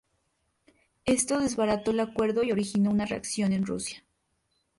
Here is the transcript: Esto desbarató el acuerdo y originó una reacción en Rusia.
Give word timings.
Esto 1.05 1.39
desbarató 1.39 1.91
el 1.91 1.99
acuerdo 1.99 2.41
y 2.43 2.51
originó 2.51 2.89
una 2.89 3.05
reacción 3.05 3.53
en 3.53 3.67
Rusia. 3.67 4.03